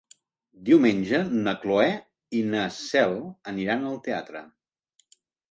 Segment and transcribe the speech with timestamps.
[0.69, 1.91] Diumenge na Cloè
[2.39, 3.15] i na Cel
[3.53, 4.45] aniran al teatre.